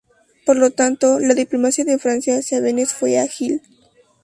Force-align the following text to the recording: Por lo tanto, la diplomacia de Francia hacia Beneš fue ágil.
Por 0.47 0.55
lo 0.55 0.71
tanto, 0.71 1.19
la 1.19 1.35
diplomacia 1.35 1.85
de 1.85 1.99
Francia 1.99 2.35
hacia 2.39 2.59
Beneš 2.59 2.91
fue 2.91 3.19
ágil. 3.19 3.61